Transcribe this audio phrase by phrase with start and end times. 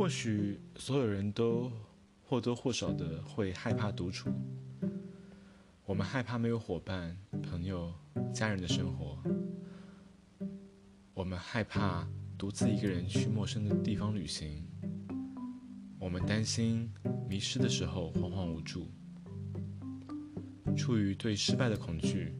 [0.00, 1.70] 或许所有人都
[2.22, 4.30] 或多或少的会害怕独处。
[5.84, 7.92] 我们害怕没有伙伴、朋友、
[8.32, 9.22] 家人的生活。
[11.12, 12.08] 我们害怕
[12.38, 14.66] 独自一个人去陌生的地方旅行。
[15.98, 16.90] 我们担心
[17.28, 18.90] 迷失的时候惶惶无助。
[20.74, 22.34] 出于对失败的恐惧，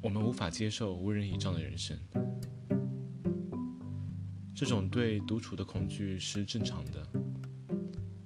[0.00, 1.98] 我们无法接受无人倚仗的人生。
[4.64, 7.04] 这种对独处的恐惧是正常的，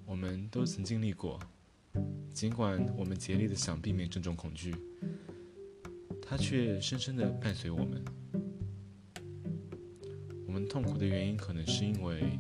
[0.05, 1.41] 我们都曾经历过。
[2.31, 4.75] 尽管我们竭力的想避免这种恐惧，
[6.21, 8.05] 它却深深的伴随我们。
[10.47, 12.39] 我们痛苦的原因，可能是因为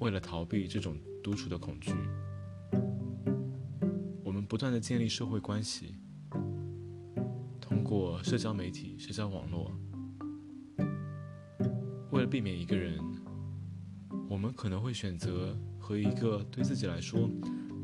[0.00, 1.92] 为了逃避这种独处的恐惧，
[4.24, 5.96] 我们不断的建立社会关系，
[7.60, 9.70] 通过社交媒体、社交网络。
[12.16, 12.98] 为了避免一个人，
[14.26, 17.28] 我们可能会选择和一个对自己来说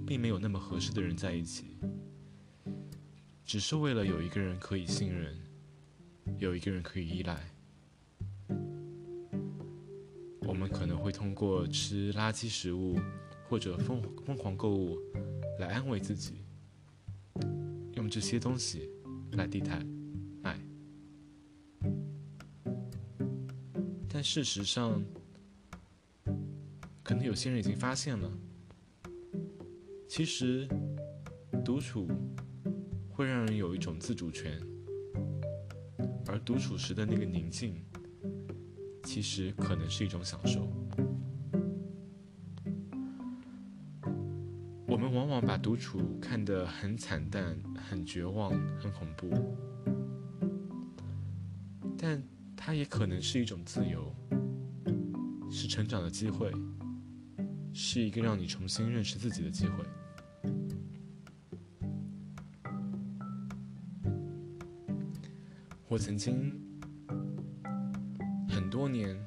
[0.06, 1.76] 并没有那么合适的人在一起，
[3.44, 5.36] 只是为了有一个人可以信任，
[6.38, 7.46] 有一个人可以依赖。
[10.40, 12.98] 我们可能会通过吃垃圾食物
[13.50, 14.96] 或者疯疯狂购物
[15.60, 16.42] 来安慰自己，
[17.96, 18.88] 用这些东西
[19.32, 19.84] 来替代。
[24.22, 25.02] 事实上，
[27.02, 28.30] 可能有些人已经发现了，
[30.08, 30.68] 其实
[31.64, 32.08] 独处
[33.10, 34.60] 会让人有一种自主权，
[36.26, 37.84] 而独处时的那个宁静，
[39.02, 40.68] 其实可能是一种享受。
[44.86, 49.56] 我们往往把独处看得很惨淡、很绝望、很恐怖，
[51.98, 52.22] 但。
[52.64, 54.14] 它也可能是一种自由，
[55.50, 56.48] 是成长的机会，
[57.74, 59.84] 是一个让你重新认识自己的机会。
[65.88, 66.52] 我曾经
[68.48, 69.20] 很多年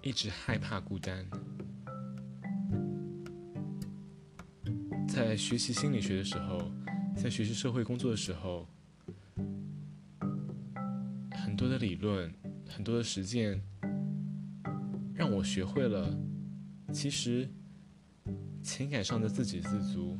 [0.00, 1.28] 一直害怕孤单，
[5.06, 6.72] 在学习心理学的时候，
[7.14, 8.66] 在学习社会工作的时候。
[11.42, 12.32] 很多的理论，
[12.68, 13.60] 很多的实践，
[15.14, 16.16] 让我学会了，
[16.92, 17.48] 其实
[18.62, 20.16] 情感上的自给自足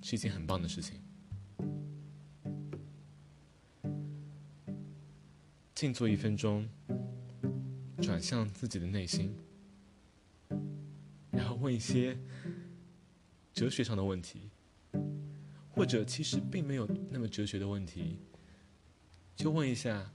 [0.00, 1.00] 是一件很棒的事情。
[5.74, 6.68] 静坐一分钟，
[8.00, 9.34] 转向自己的内心，
[11.30, 12.18] 然后问一些
[13.52, 14.50] 哲学上的问题，
[15.70, 18.18] 或者其实并没有那么哲学的问题，
[19.40, 20.06] 就问一下。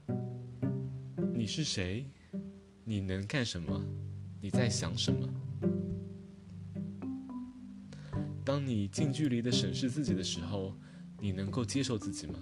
[1.34, 2.08] 你是谁？
[2.84, 3.84] 你能干什么？
[4.40, 5.28] 你在想什么？
[8.44, 10.76] 当你近距离的审视自己的时候，
[11.18, 12.38] 你能够接受自己吗？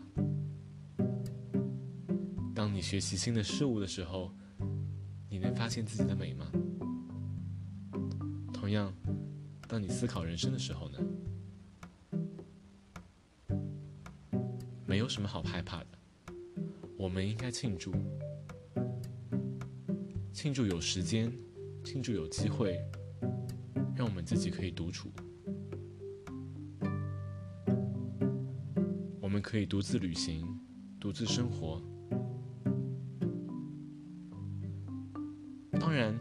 [2.54, 4.30] 当你学习新的事物的时候，
[5.30, 6.52] 你能发现自己的美吗？
[8.52, 8.92] 同样，
[9.66, 10.98] 当你思考人生的时候呢？
[14.84, 15.86] 没有什么好害怕的，
[17.04, 17.92] 我们应该庆祝。
[20.32, 21.30] 庆祝有时间，
[21.84, 22.80] 庆祝有机会，
[23.94, 25.12] 让我们自己可以独处。
[29.20, 30.48] 我们可以独自旅行，
[30.98, 31.82] 独自生活。
[35.72, 36.18] 当然，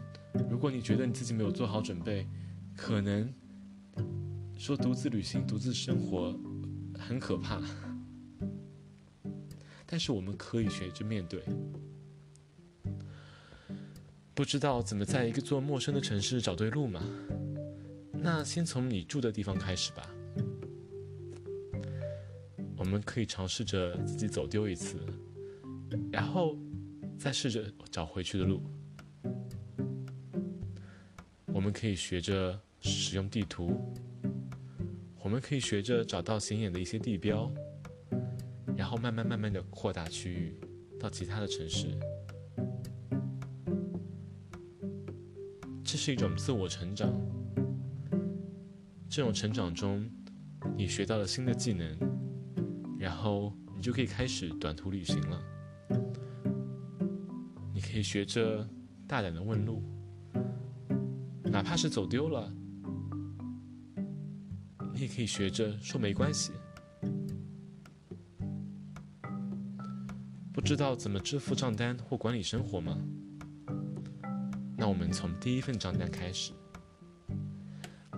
[0.50, 2.28] 如果你觉得你自己没有做好准备，
[2.76, 3.32] 可能
[4.58, 6.38] 说独自旅行、独自生活
[6.94, 7.58] 很可怕。
[9.94, 11.40] 但是我们可以学着面对。
[14.34, 17.00] 不知道怎么在一个座陌生的城市找对路吗？
[18.12, 20.10] 那先从你住的地方开始吧。
[22.76, 24.98] 我们可以尝试着自己走丢一次，
[26.10, 26.58] 然后
[27.16, 28.64] 再试着找回去的路。
[31.46, 33.94] 我们可以学着使用地图，
[35.20, 37.48] 我们可以学着找到显眼的一些地标，
[38.84, 40.60] 然后慢慢慢慢的扩大区域
[41.00, 41.98] 到其他的城市。
[45.82, 47.10] 这是一种自我成长。
[49.08, 50.06] 这种成长中，
[50.76, 51.96] 你学到了新的技能，
[52.98, 55.42] 然后你就可以开始短途旅行了。
[57.72, 58.68] 你可以学着
[59.08, 59.82] 大胆的问路，
[61.44, 62.54] 哪怕是走丢了，
[64.92, 66.52] 你也可以学着说没关系。
[70.64, 72.98] 知道怎么支付账单或管理生活吗？
[74.78, 76.54] 那我们从第一份账单开始。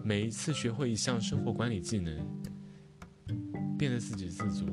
[0.04, 2.16] 每一次学会一项生活管理技能，
[3.76, 4.64] 变得自给自足，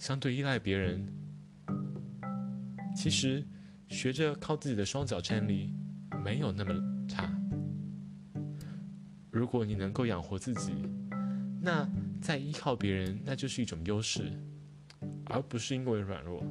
[0.00, 1.06] 相对依赖别人，
[2.96, 3.46] 其实
[3.88, 5.72] 学着靠自己的双脚站立，
[6.24, 6.74] 没有那么
[7.06, 7.32] 差。
[9.30, 10.72] 如果你能够养活自己，
[11.62, 11.88] 那
[12.20, 14.32] 再依靠别人，那就是一种优势，
[15.30, 16.44] 而不是因为软弱。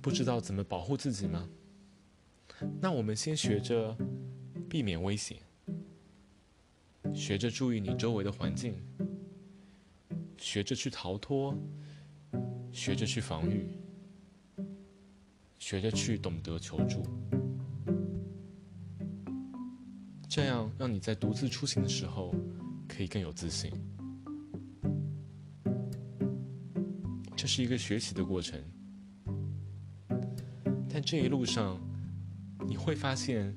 [0.00, 1.48] 不知道怎么保护自己吗？
[2.80, 3.96] 那我们先学着
[4.68, 5.38] 避免危险，
[7.14, 8.74] 学着注意你周围的环境，
[10.36, 11.56] 学着去逃脱，
[12.70, 13.66] 学着去防御，
[15.58, 17.02] 学着去懂得求助，
[20.28, 22.34] 这样让你在独自出行的时候
[22.86, 23.72] 可以更有自信。
[27.44, 28.58] 这是一个学习的过程，
[30.88, 31.78] 但这一路上。
[32.66, 33.54] 你会发现，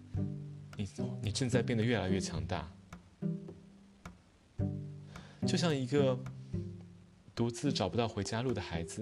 [0.75, 0.85] 你
[1.23, 2.69] 你正在变得越来越强大，
[5.45, 6.19] 就像一个
[7.33, 9.01] 独自找不到回家路的孩子，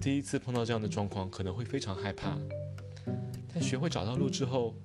[0.00, 2.38] 第一次碰到这样的状况可能会非常害怕，
[3.52, 4.76] 但学会找到路之后，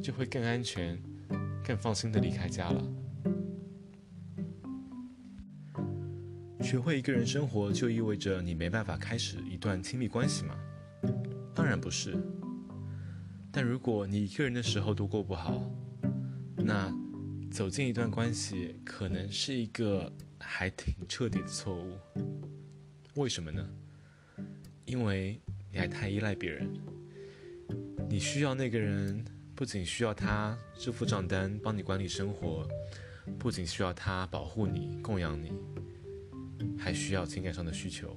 [0.00, 0.96] 就会更安全、
[1.64, 2.80] 更放心的离开家了。
[6.66, 10.58] 学会一个人生活，就意味着你没办法开始一段亲密关系吗？
[11.54, 12.16] 当然不是。
[13.52, 15.62] 但如果你一个人的时候都过不好，
[16.56, 16.92] 那
[17.52, 21.96] 走进一段关系可能是一个还挺彻底的错误。
[23.14, 23.64] 为什么呢？
[24.86, 25.40] 因为
[25.70, 26.68] 你还太依赖别人。
[28.08, 29.24] 你需要那个人，
[29.54, 32.66] 不仅需要他支付账单、帮你管理生活，
[33.38, 35.52] 不仅需要他保护你、供养你，
[36.78, 38.16] 还需要情感上的需求。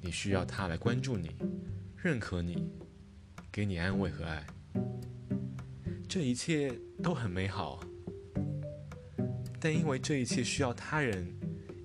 [0.00, 1.30] 你需要他来关注你、
[1.96, 2.70] 认可你。
[3.52, 4.44] 给你安慰和爱，
[6.08, 7.78] 这一切都很美好。
[9.60, 11.32] 但因为这一切需要他人，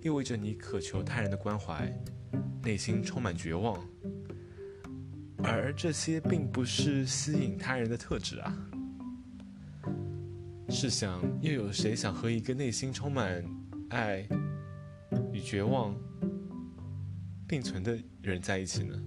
[0.02, 1.96] 意味着你渴求他人的关怀，
[2.64, 3.80] 内心充满绝望。
[5.44, 8.70] 而这些并不是吸引他人的特质啊！
[10.70, 13.46] 试想，又有谁想和一个内心充满
[13.92, 14.28] 爱
[15.40, 15.96] 与绝望
[17.48, 19.02] 并存的人在一起呢？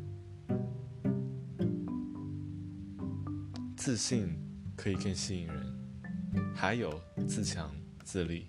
[3.76, 4.34] 自信
[4.74, 6.98] 可以更吸引人，还有
[7.28, 7.70] 自强
[8.02, 8.46] 自立。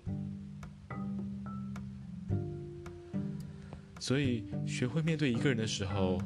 [4.00, 6.18] 所以，学会面对一个人的时候，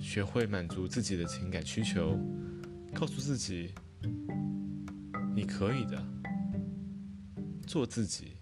[0.00, 2.18] 学会满足自己的情感需求，
[2.92, 3.72] 告诉自己
[5.32, 6.04] 你可以的，
[7.66, 8.33] 做自己，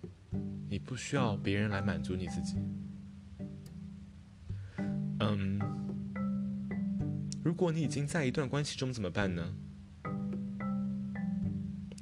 [0.72, 2.56] 你不需要别人来满足你自己。
[5.20, 5.60] 嗯。
[7.44, 9.54] 如果你已经在一段关系中怎么办呢？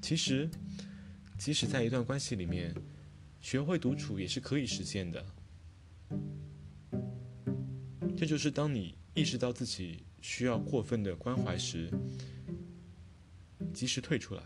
[0.01, 0.49] 其实，
[1.37, 2.73] 即使在一段关系里面，
[3.41, 5.27] 学会独处也是可以实现的。
[8.17, 11.91] 这就是当你意识到自己需要过分的关怀时，
[13.75, 14.43] 及时退出来，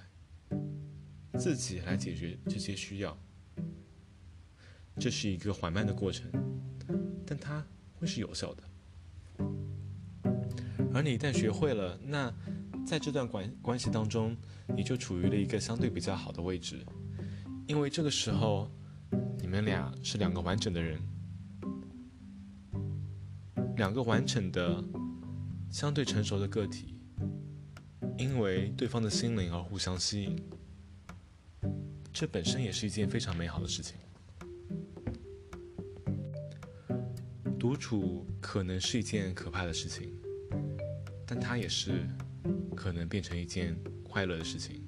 [1.39, 3.15] 自己来解决这些需要。
[4.99, 6.31] 这是一个缓慢的过程，
[7.27, 8.63] 但它会是有效的。
[10.95, 12.33] 而你一旦学会了，那
[12.87, 14.37] 在这段关关系当中，
[14.77, 16.87] 你就处于了一个相对比较好的位置，
[17.67, 18.71] 因为这个时候，
[19.41, 21.01] 你们俩是两个完整的人，
[23.77, 24.83] 两个完整的、
[25.71, 26.97] 相对成熟的个体，
[28.17, 30.39] 因为对方的心灵而互相吸引，
[32.13, 33.97] 这本身也是一件非常美好的事情。
[37.65, 40.13] 独处可能是一件可怕的事情。
[41.27, 42.07] 但它也是
[42.77, 43.75] 可能变成一件
[44.07, 44.83] 快乐的事情。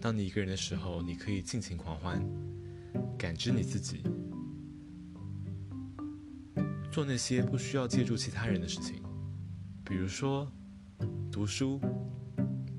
[0.00, 2.20] 当你一个人的时候，你可以尽情狂欢，
[3.16, 4.02] 感知你自己，
[6.90, 9.04] 做那些不需要借助其他人的事情，
[9.84, 10.50] 比如说
[11.30, 11.80] 读书、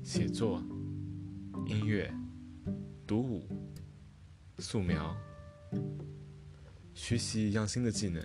[0.04, 0.62] 写作、
[1.66, 2.12] 音乐、
[3.06, 3.48] 独舞、
[4.58, 5.16] 素描，
[6.96, 8.22] 学习一样新的技能。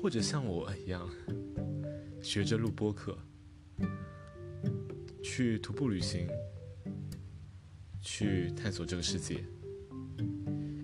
[0.00, 1.08] 或者像我一样，
[2.20, 3.16] 学着录播客，
[5.22, 6.28] 去徒步旅行，
[8.00, 9.44] 去探索这个世界。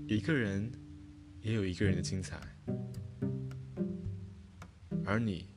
[0.06, 0.71] 一个人
[1.42, 2.40] 也有一个人的精彩，
[5.04, 5.49] 而你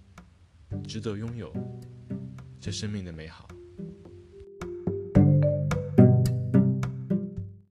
[0.88, 1.54] 值得拥有
[2.60, 3.48] 这生命的美好。